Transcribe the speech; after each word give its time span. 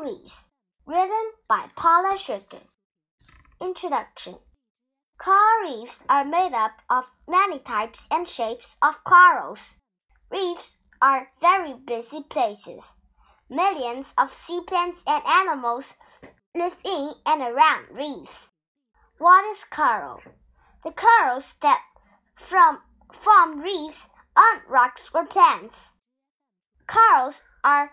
Reefs, 0.00 0.48
written 0.86 1.32
by 1.48 1.70
Paula 1.74 2.16
Sugar. 2.16 2.62
Introduction 3.60 4.36
Coral 5.18 5.60
reefs 5.62 6.04
are 6.08 6.24
made 6.24 6.54
up 6.54 6.82
of 6.88 7.06
many 7.26 7.58
types 7.58 8.06
and 8.08 8.28
shapes 8.28 8.76
of 8.80 9.02
corals. 9.02 9.78
Reefs 10.30 10.78
are 11.02 11.30
very 11.40 11.74
busy 11.74 12.22
places. 12.22 12.94
Millions 13.50 14.14
of 14.16 14.32
sea 14.32 14.60
plants 14.68 15.02
and 15.04 15.24
animals 15.26 15.96
live 16.54 16.76
in 16.84 17.14
and 17.26 17.42
around 17.42 17.86
reefs. 17.90 18.50
What 19.18 19.44
is 19.46 19.64
coral? 19.64 20.20
The 20.84 20.92
corals 20.92 21.54
that 21.60 21.82
from 22.36 22.82
form 23.12 23.60
reefs 23.60 24.06
on 24.36 24.60
rocks 24.68 25.10
or 25.12 25.26
plants. 25.26 25.88
Corals 26.86 27.42
are 27.64 27.90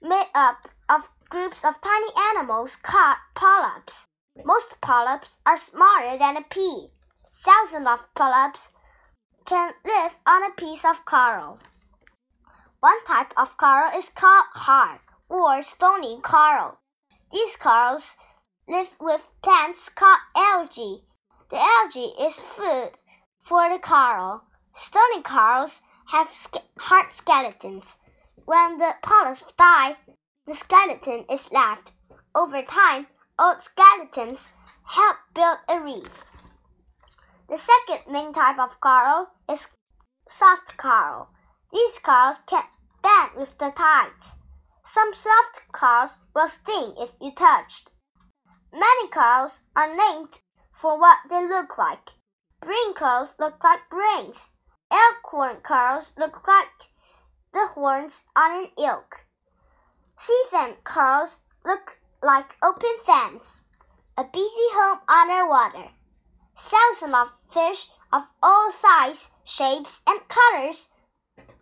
made 0.00 0.30
up 0.34 0.68
of 0.88 1.10
groups 1.34 1.64
of 1.64 1.80
tiny 1.80 2.12
animals 2.30 2.76
called 2.76 3.16
polyps. 3.34 4.06
Most 4.44 4.80
polyps 4.80 5.40
are 5.44 5.56
smaller 5.56 6.16
than 6.16 6.36
a 6.36 6.42
pea. 6.48 6.90
Thousands 7.34 7.88
of 7.88 8.14
polyps 8.14 8.68
can 9.44 9.72
live 9.84 10.12
on 10.28 10.44
a 10.44 10.54
piece 10.54 10.84
of 10.84 11.04
coral. 11.04 11.58
One 12.78 13.04
type 13.04 13.32
of 13.36 13.56
coral 13.56 13.90
is 13.98 14.10
called 14.10 14.46
hard 14.52 15.00
or 15.28 15.60
stony 15.62 16.20
coral. 16.22 16.78
These 17.32 17.56
corals 17.56 18.14
live 18.68 18.90
with 19.00 19.22
plants 19.42 19.88
called 19.88 20.20
algae. 20.36 21.02
The 21.50 21.58
algae 21.58 22.14
is 22.20 22.34
food 22.34 22.92
for 23.40 23.68
the 23.68 23.80
coral. 23.80 24.42
Stony 24.72 25.20
corals 25.20 25.82
have 26.12 26.28
hard 26.78 27.10
skeletons. 27.10 27.96
When 28.44 28.78
the 28.78 28.94
polyps 29.02 29.42
die, 29.58 29.96
the 30.46 30.54
skeleton 30.54 31.24
is 31.30 31.50
left. 31.52 31.92
Over 32.34 32.62
time, 32.62 33.06
old 33.38 33.62
skeletons 33.62 34.50
help 34.84 35.16
build 35.34 35.58
a 35.68 35.80
reef. 35.80 36.10
The 37.48 37.56
second 37.58 38.12
main 38.12 38.32
type 38.32 38.58
of 38.58 38.80
coral 38.80 39.28
is 39.50 39.68
soft 40.28 40.76
coral. 40.76 41.28
These 41.72 41.98
corals 41.98 42.40
can 42.46 42.64
bend 43.02 43.32
with 43.36 43.56
the 43.58 43.70
tides. 43.70 44.36
Some 44.84 45.14
soft 45.14 45.62
corals 45.72 46.18
will 46.34 46.48
sting 46.48 46.94
if 46.98 47.12
you 47.20 47.32
touched. 47.32 47.90
Many 48.72 49.08
corals 49.08 49.62
are 49.74 49.94
named 49.94 50.40
for 50.72 50.98
what 50.98 51.18
they 51.30 51.46
look 51.46 51.78
like. 51.78 52.10
Brain 52.60 52.94
corals 52.94 53.34
look 53.38 53.62
like 53.62 53.88
brains. 53.90 54.50
Elkhorn 54.90 55.56
corals 55.62 56.12
look 56.18 56.46
like 56.46 56.90
the 57.52 57.66
horns 57.74 58.24
on 58.36 58.64
an 58.64 58.70
elk. 58.78 59.26
Sea 60.16 60.42
fan 60.50 60.74
corals 60.84 61.40
look 61.64 61.98
like 62.22 62.56
open 62.62 62.96
fans, 63.04 63.56
a 64.16 64.24
busy 64.24 64.68
home 64.72 65.00
underwater. 65.08 65.90
Thousands 66.56 67.14
of 67.14 67.32
fish 67.50 67.88
of 68.12 68.22
all 68.42 68.70
sizes, 68.70 69.30
shapes, 69.44 70.00
and 70.06 70.20
colors 70.28 70.88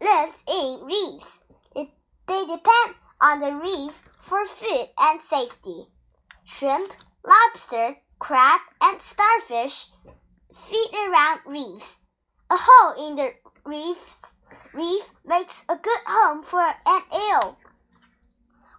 live 0.00 0.34
in 0.46 0.84
reefs. 0.84 1.40
They 1.74 2.46
depend 2.46 2.94
on 3.20 3.40
the 3.40 3.54
reef 3.56 4.02
for 4.20 4.44
food 4.46 4.88
and 4.98 5.20
safety. 5.20 5.86
Shrimp, 6.44 6.92
lobster, 7.24 7.96
crab, 8.18 8.60
and 8.80 9.00
starfish 9.02 9.86
feed 10.54 10.90
around 10.94 11.40
reefs. 11.46 11.98
A 12.50 12.56
hole 12.58 13.08
in 13.08 13.16
the 13.16 13.32
reefs 13.64 14.34
reef 14.72 15.10
makes 15.24 15.64
a 15.68 15.76
good 15.76 16.00
home 16.06 16.42
for 16.42 16.74
an 16.86 17.02
eel. 17.12 17.56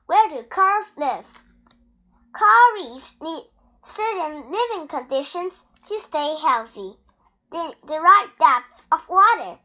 Where 0.05 0.29
do 0.29 0.43
corals 0.43 0.91
live? 0.97 1.25
Coral 2.33 2.73
reefs 2.73 3.15
need 3.21 3.45
certain 3.81 4.51
living 4.51 4.87
conditions 4.87 5.65
to 5.87 5.97
stay 5.97 6.35
healthy. 6.35 6.97
They 7.51 7.67
need 7.67 7.77
the 7.87 8.01
right 8.01 8.27
depth 8.37 8.85
of 8.91 9.07
water. 9.07 9.59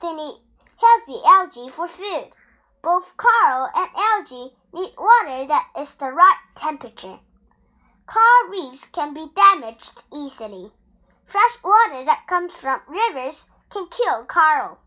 They 0.00 0.14
need 0.14 0.40
healthy 0.78 1.20
algae 1.26 1.68
for 1.68 1.86
food. 1.86 2.30
Both 2.80 3.16
coral 3.18 3.68
and 3.74 3.90
algae 3.94 4.56
need 4.72 4.94
water 4.96 5.46
that 5.48 5.68
is 5.78 5.94
the 5.94 6.10
right 6.10 6.40
temperature. 6.54 7.18
Coral 8.06 8.48
reefs 8.48 8.86
can 8.86 9.12
be 9.12 9.28
damaged 9.36 10.02
easily. 10.12 10.72
Fresh 11.24 11.62
water 11.62 12.04
that 12.06 12.26
comes 12.26 12.54
from 12.54 12.80
rivers 12.88 13.50
can 13.68 13.86
kill 13.88 14.24
coral. 14.24 14.78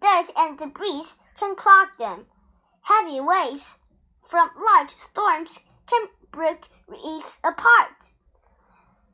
Dirt 0.00 0.30
and 0.36 0.56
debris 0.56 1.04
can 1.36 1.56
clog 1.56 1.88
them. 1.98 2.26
Heavy 2.82 3.20
waves 3.20 3.78
from 4.32 4.48
large 4.64 4.88
storms 4.88 5.60
can 5.86 6.06
break 6.30 6.64
reefs 6.88 7.38
apart. 7.44 8.08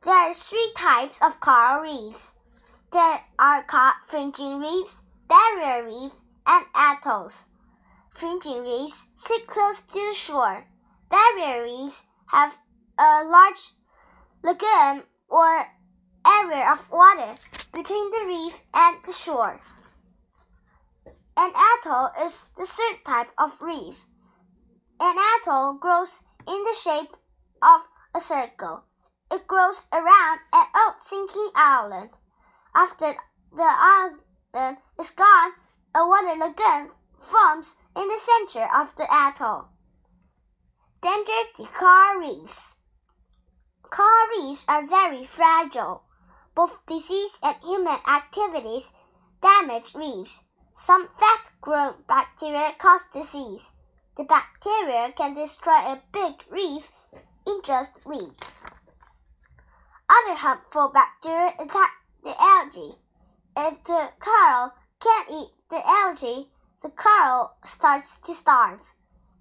There 0.01 0.13
are 0.13 0.33
three 0.33 0.71
types 0.77 1.21
of 1.21 1.41
coral 1.41 1.81
reefs. 1.81 2.35
There 2.93 3.19
are 3.37 3.63
called 3.63 3.95
fringing 4.05 4.61
reefs, 4.61 5.01
barrier 5.27 5.83
reef, 5.83 6.13
and 6.47 6.65
atolls. 6.73 7.47
Fringing 8.11 8.63
reefs 8.63 9.09
sit 9.15 9.45
close 9.45 9.81
to 9.81 9.99
the 10.07 10.13
shore. 10.15 10.63
Barrier 11.09 11.63
reefs 11.63 12.03
have 12.27 12.57
a 12.97 13.25
large 13.25 13.73
lagoon 14.41 15.03
or 15.27 15.65
area 16.25 16.71
of 16.71 16.89
water 16.89 17.35
between 17.73 18.09
the 18.11 18.25
reef 18.25 18.61
and 18.73 18.95
the 19.03 19.11
shore. 19.11 19.59
An 21.35 21.51
atoll 21.51 22.11
is 22.23 22.45
the 22.55 22.65
third 22.65 23.03
type 23.05 23.31
of 23.37 23.61
reef. 23.61 24.05
An 25.01 25.17
atoll 25.17 25.73
grows 25.73 26.23
in 26.47 26.63
the 26.63 26.73
shape 26.73 27.15
of 27.61 27.87
a 28.13 28.19
circle. 28.19 28.83
It 29.31 29.47
grows 29.47 29.85
around 29.93 30.39
an 30.51 30.65
old 30.75 30.95
sinking 31.01 31.51
island. 31.55 32.09
After 32.75 33.15
the 33.55 33.63
island 33.63 34.77
is 34.99 35.11
gone, 35.11 35.51
a 35.95 36.05
water 36.05 36.35
lagoon 36.35 36.91
forms 37.17 37.75
in 37.95 38.07
the 38.07 38.19
center 38.19 38.67
of 38.75 38.95
the 38.95 39.07
atoll. 39.11 39.69
Danger 41.01 41.43
to 41.55 41.63
coral 41.65 42.19
reefs. 42.19 42.75
Coral 43.83 44.27
reefs 44.37 44.65
are 44.67 44.85
very 44.85 45.23
fragile. 45.23 46.03
Both 46.55 46.85
disease 46.85 47.39
and 47.41 47.55
human 47.63 47.99
activities 48.05 48.91
damage 49.41 49.95
reefs. 49.95 50.43
Some 50.73 51.07
fast 51.07 51.53
growing 51.61 52.03
bacteria 52.07 52.73
cause 52.77 53.05
disease. 53.13 53.71
The 54.19 54.25
bacteria 54.25 55.13
can 55.13 55.33
destroy 55.33 55.71
a 55.71 56.03
big 56.11 56.43
reef 56.49 56.91
in 57.47 57.61
just 57.63 58.05
weeks. 58.05 58.59
Other 60.09 60.35
harmful 60.35 60.89
bacteria 60.89 61.53
attack 61.57 61.91
the 62.21 62.35
algae. 62.37 62.99
If 63.55 63.81
the 63.85 64.11
coral 64.19 64.73
can't 64.99 65.31
eat 65.31 65.51
the 65.69 65.81
algae, 65.87 66.51
the 66.81 66.89
coral 66.89 67.53
starts 67.63 68.17
to 68.17 68.33
starve. 68.33 68.93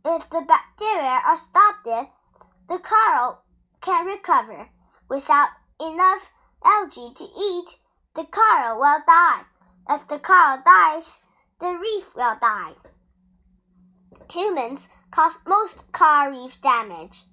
If 0.04 0.30
the 0.30 0.42
bacteria 0.42 1.22
are 1.26 1.36
stopped 1.36 1.82
the 1.82 2.78
coral 2.78 3.42
can 3.80 4.06
recover. 4.06 4.68
Without 5.08 5.48
enough 5.80 6.30
algae 6.64 7.12
to 7.16 7.24
eat, 7.24 7.80
the 8.14 8.26
coral 8.26 8.78
will 8.78 9.02
die. 9.04 9.42
If 9.90 10.06
the 10.06 10.20
coral 10.20 10.62
dies, 10.64 11.18
the 11.58 11.76
reef 11.76 12.14
will 12.14 12.36
die. 12.40 12.76
Humans 14.30 14.88
cause 15.10 15.38
most 15.46 15.90
coral 15.92 16.30
reef 16.30 16.60
damage. 16.60 17.24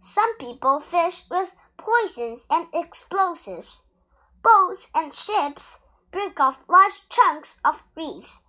Some 0.00 0.36
people 0.38 0.80
fish 0.80 1.24
with 1.30 1.54
poisons 1.76 2.46
and 2.50 2.66
explosives. 2.74 3.84
Boats 4.42 4.88
and 4.94 5.14
ships 5.14 5.78
break 6.10 6.40
off 6.40 6.64
large 6.68 7.08
chunks 7.08 7.56
of 7.64 7.84
reefs. 7.94 8.42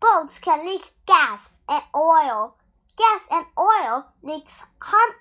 Boats 0.00 0.38
can 0.38 0.64
leak 0.66 0.92
gas 1.06 1.50
and 1.68 1.82
oil. 1.94 2.56
Gas 2.96 3.28
and 3.30 3.44
oil 3.58 4.06
leaks 4.22 4.64
harm 4.80 5.12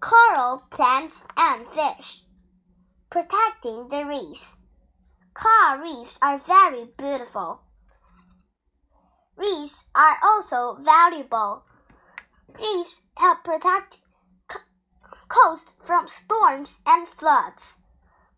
coral 0.00 0.62
plants 0.70 1.24
and 1.36 1.66
fish. 1.66 2.22
Protecting 3.10 3.88
the 3.88 4.04
reefs. 4.04 4.56
Coral 5.34 5.78
reefs 5.78 6.18
are 6.20 6.38
very 6.38 6.84
beautiful. 6.96 7.60
Reefs 9.36 9.84
are 9.94 10.18
also 10.22 10.76
valuable. 10.80 11.64
Reefs 12.58 13.02
help 13.16 13.44
protect 13.44 13.98
coasts 15.28 15.74
from 15.78 16.06
storms 16.06 16.80
and 16.86 17.06
floods. 17.06 17.78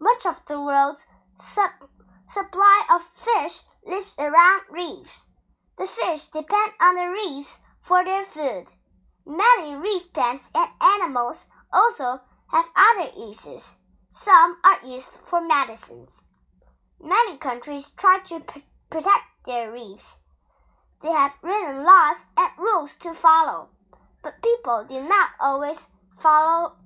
Much 0.00 0.26
of 0.26 0.44
the 0.46 0.60
world's 0.60 1.06
sub- 1.40 1.88
supply 2.28 2.84
of 2.90 3.02
fish 3.14 3.60
lives 3.86 4.14
around 4.18 4.62
reefs. 4.70 5.26
The 5.76 5.86
fish 5.86 6.26
depend 6.26 6.72
on 6.80 6.96
the 6.96 7.10
reefs 7.10 7.60
for 7.80 8.04
their 8.04 8.24
food. 8.24 8.66
Many 9.24 9.74
reef 9.74 10.12
plants 10.12 10.50
and 10.54 10.70
animals 10.80 11.46
also 11.72 12.20
have 12.50 12.70
other 12.74 13.10
uses. 13.16 13.76
Some 14.10 14.56
are 14.64 14.86
used 14.86 15.08
for 15.08 15.40
medicines. 15.40 16.24
Many 17.00 17.36
countries 17.36 17.90
try 17.90 18.20
to 18.26 18.40
pr 18.40 18.60
protect 18.90 19.44
their 19.44 19.70
reefs. 19.70 20.16
They 21.00 21.12
have 21.12 21.38
written 21.42 21.84
laws 21.84 22.24
and 22.36 22.50
rules 22.58 22.94
to 22.96 23.14
follow, 23.14 23.68
but 24.22 24.42
people 24.42 24.84
do 24.84 25.00
not 25.00 25.30
always 25.40 25.88
follow 26.16 26.76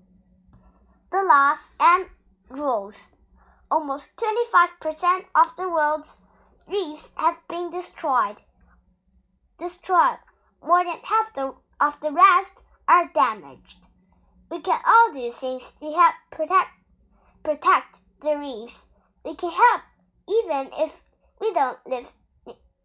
the 1.10 1.22
laws 1.22 1.70
and 1.80 2.10
rules. 2.48 3.10
Almost 3.70 4.16
25% 4.16 5.24
of 5.34 5.56
the 5.56 5.68
world's 5.68 6.16
reefs 6.68 7.12
have 7.16 7.38
been 7.48 7.70
destroyed. 7.70 8.42
Destroyed. 9.58 10.18
More 10.62 10.84
than 10.84 11.00
half 11.04 11.32
the, 11.32 11.54
of 11.80 11.98
the 12.00 12.12
rest 12.12 12.62
are 12.86 13.10
damaged. 13.14 13.88
We 14.50 14.60
can 14.60 14.80
all 14.86 15.12
do 15.12 15.30
things 15.30 15.72
to 15.80 15.90
help 15.90 16.14
protect 16.30 16.70
protect 17.42 18.00
the 18.20 18.36
reefs. 18.36 18.86
We 19.24 19.34
can 19.34 19.50
help 19.50 19.82
even 20.28 20.70
if 20.74 21.02
we 21.40 21.52
don't 21.52 21.78
live 21.86 22.12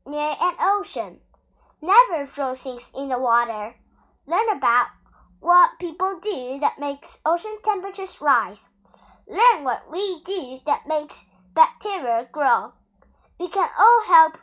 near 0.07 0.35
an 0.39 0.55
ocean. 0.59 1.19
Never 1.81 2.25
throw 2.25 2.53
things 2.53 2.91
in 2.97 3.09
the 3.09 3.19
water. 3.19 3.75
Learn 4.25 4.49
about 4.49 4.87
what 5.39 5.77
people 5.79 6.19
do 6.19 6.59
that 6.59 6.79
makes 6.79 7.19
ocean 7.25 7.55
temperatures 7.63 8.19
rise. 8.19 8.69
Learn 9.27 9.63
what 9.63 9.91
we 9.91 10.21
do 10.23 10.59
that 10.65 10.87
makes 10.87 11.25
bacteria 11.53 12.27
grow. 12.31 12.73
We 13.39 13.47
can 13.49 13.69
all 13.77 14.03
help 14.07 14.37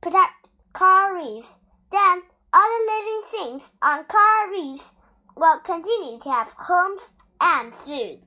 protect 0.00 0.48
coral 0.72 1.14
reefs. 1.14 1.56
Then 1.92 2.22
other 2.52 2.84
living 2.88 3.22
things 3.24 3.72
on 3.82 4.04
coral 4.04 4.50
reefs 4.50 4.92
will 5.36 5.60
continue 5.60 6.18
to 6.18 6.30
have 6.30 6.54
homes 6.58 7.12
and 7.40 7.72
food. 7.72 8.25